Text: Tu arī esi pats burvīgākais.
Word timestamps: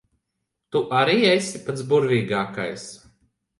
Tu 0.75 0.81
arī 1.01 1.17
esi 1.33 1.63
pats 1.69 1.85
burvīgākais. 1.93 2.91